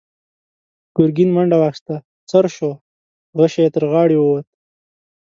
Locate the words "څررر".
2.29-2.51